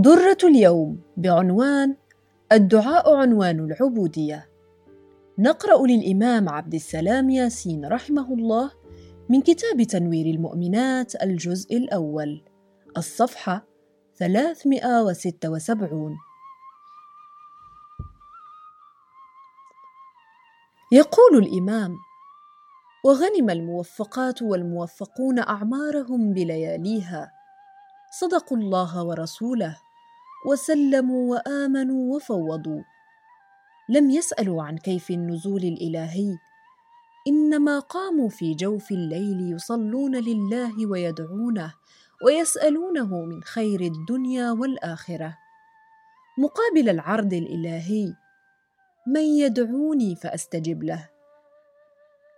[0.00, 1.96] درة اليوم بعنوان
[2.52, 4.48] الدعاء عنوان العبودية.
[5.38, 8.70] نقرأ للإمام عبد السلام ياسين رحمه الله
[9.28, 12.44] من كتاب تنوير المؤمنات الجزء الأول
[12.96, 13.66] الصفحة
[14.16, 16.16] 376
[20.92, 21.96] يقول الإمام
[23.04, 27.32] وغنم الموفقات والموفقون أعمارهم بلياليها.
[28.20, 29.87] صدقوا الله ورسوله.
[30.46, 32.82] وسلموا وآمنوا وفوضوا.
[33.88, 36.38] لم يسألوا عن كيف النزول الإلهي
[37.28, 41.74] إنما قاموا في جوف الليل يصلون لله ويدعونه
[42.24, 45.38] ويسألونه من خير الدنيا والآخرة.
[46.38, 48.14] مقابل العرض الإلهي
[49.06, 51.08] من يدعوني فأستجب له.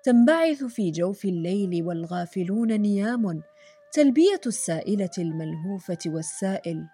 [0.02, 3.42] تنبعث في جوف الليل والغافلون نيام
[3.92, 6.86] تلبية السائلة الملهوفة والسائل.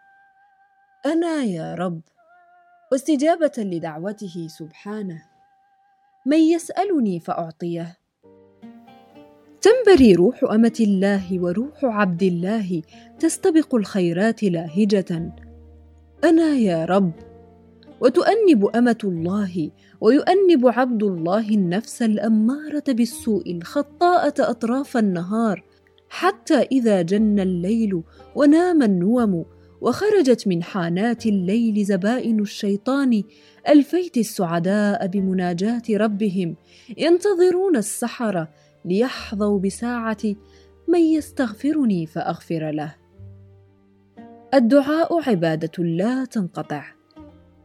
[1.06, 2.00] أنا يا رب
[2.92, 5.22] واستجابه لدعوته سبحانه.
[6.26, 7.98] من يسألني فأعطيه.
[9.60, 12.82] تنبري روح أمة الله وروح عبد الله
[13.18, 15.34] تستبق الخيرات لاهجة.
[16.24, 17.12] أنا يا رب
[18.00, 25.64] وتؤنب أمة الله ويؤنب عبد الله النفس الأمارة بالسوء الخطاءة أطراف النهار
[26.08, 28.02] حتى إذا جن الليل
[28.34, 29.44] ونام النوم
[29.80, 33.22] وخرجت من حانات الليل زبائن الشيطان
[33.68, 36.56] ألفيت السعداء بمناجاة ربهم
[36.98, 38.48] ينتظرون السحره
[38.84, 40.22] ليحظوا بساعة
[40.88, 42.94] من يستغفرني فأغفر له.
[44.54, 46.84] الدعاء عبادة لا تنقطع.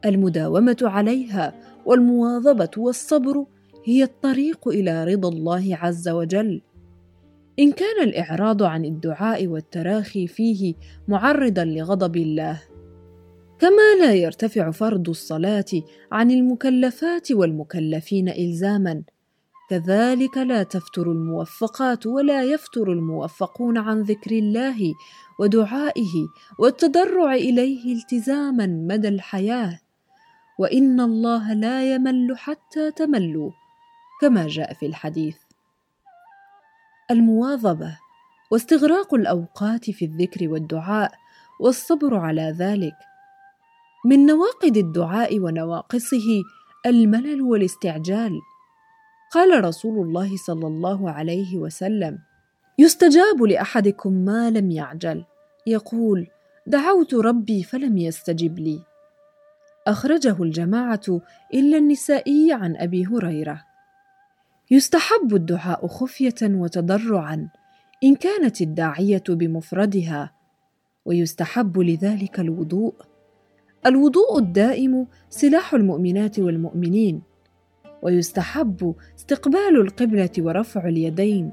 [0.06, 1.54] المداومة عليها
[1.86, 3.46] والمواظبة والصبر
[3.86, 6.62] هي الطريق إلى رضا الله عز وجل.
[7.60, 10.74] إن كان الإعراض عن الدعاء والتراخي فيه
[11.08, 12.62] معرضا لغضب الله.
[13.60, 15.66] كما لا يرتفع فرض الصلاة
[16.12, 19.04] عن المكلفات والمكلفين الزاما.
[19.70, 24.94] كذلك لا تفتر الموفقات ولا يفتر الموفقون عن ذكر الله
[25.40, 26.28] ودعائه
[26.60, 29.80] والتضرع إليه التزاما مدى الحياة.
[30.60, 33.52] وإن الله لا يمل حتى تملوا
[34.22, 35.38] كما جاء في الحديث.
[37.12, 37.98] المواظبة
[38.52, 41.12] واستغراق الأوقات في الذكر والدعاء
[41.60, 42.96] والصبر على ذلك.
[44.06, 46.44] من نواقض الدعاء ونواقصه
[46.86, 48.40] الملل والاستعجال.
[49.32, 52.20] قال رسول الله صلى الله عليه وسلم
[52.80, 55.26] يستجاب لأحدكم ما لم يعجل.
[55.68, 56.28] يقول
[56.68, 58.80] دعوت ربي فلم يستجب لي
[59.88, 61.22] أخرجه الجماعة
[61.54, 63.71] إلا النسائي عن أبي هريرة.
[64.72, 67.50] يستحب الدعاء خفية وتضرعا
[68.04, 70.32] إن كانت الداعية بمفردها.
[71.06, 72.94] ويستحب لذلك الوضوء.
[73.86, 77.22] الوضوء الدائم سلاح المؤمنات والمؤمنين.
[78.02, 81.52] ويستحب استقبال القبلة ورفع اليدين.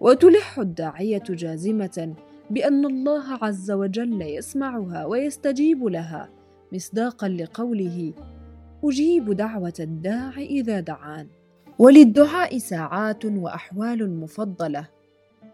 [0.00, 2.14] وتلح الداعية جازمة
[2.50, 6.28] بأن الله عز وجل يسمعها ويستجيب لها
[6.72, 8.12] مصداقا لقوله
[8.84, 11.26] أجيب دعوة الداع إذا دعان.
[11.78, 14.88] وللدعاء ساعات وأحوال مفضلة.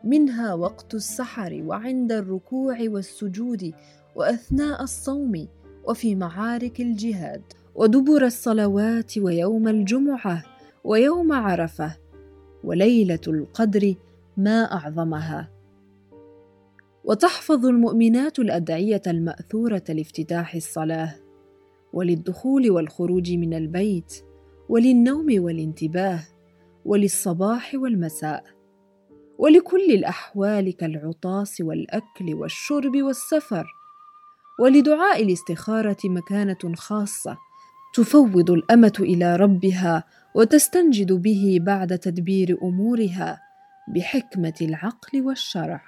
[0.04, 3.72] منها وقت السحر وعند الركوع والسجود
[4.16, 5.48] وأثناء الصوم
[5.84, 7.42] وفي معارك الجهاد
[7.74, 10.42] ودبر الصلوات ويوم الجمعة
[10.84, 11.96] ويوم عرفة
[12.64, 13.94] وليلة القدر
[14.36, 15.48] ما أعظمها.
[17.04, 21.14] وتحفظ المؤمنات الأدعية المأثورة لافتتاح الصلاة
[21.92, 24.24] وللدخول والخروج من البيت
[24.70, 26.20] وللنوم والانتباه
[26.84, 28.44] وللصباح والمساء
[29.38, 33.66] ولكل الأحوال كالعطاس والأكل والشرب والسفر
[34.60, 37.36] ولدعاء الاستخارة مكانة خاصة
[37.94, 40.04] تفوض الأمة إلى ربها
[40.34, 43.40] وتستنجد به بعد تدبير أمورها
[43.94, 45.82] بحكمة العقل والشرع.